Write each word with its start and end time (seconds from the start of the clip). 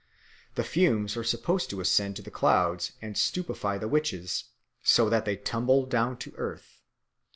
The 0.55 0.63
fumes 0.63 1.15
are 1.15 1.23
supposed 1.23 1.69
to 1.69 1.79
ascend 1.79 2.15
to 2.15 2.23
the 2.23 2.31
clouds 2.31 2.93
and 3.03 3.15
stupefy 3.15 3.77
the 3.77 3.87
witches, 3.87 4.45
so 4.81 5.11
that 5.11 5.25
they 5.25 5.35
tumble 5.37 5.85
down 5.85 6.17
to 6.25 6.33
earth. 6.37 6.81